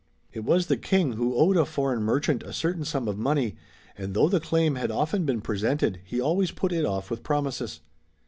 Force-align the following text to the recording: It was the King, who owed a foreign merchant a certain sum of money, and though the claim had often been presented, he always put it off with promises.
It 0.33 0.43
was 0.43 0.65
the 0.65 0.77
King, 0.77 1.11
who 1.11 1.35
owed 1.35 1.57
a 1.57 1.63
foreign 1.63 2.01
merchant 2.01 2.41
a 2.41 2.53
certain 2.53 2.83
sum 2.83 3.07
of 3.07 3.19
money, 3.19 3.55
and 3.95 4.15
though 4.15 4.29
the 4.29 4.39
claim 4.39 4.73
had 4.73 4.89
often 4.89 5.25
been 5.25 5.41
presented, 5.41 5.99
he 6.03 6.19
always 6.19 6.49
put 6.49 6.71
it 6.71 6.85
off 6.87 7.11
with 7.11 7.21
promises. 7.21 7.81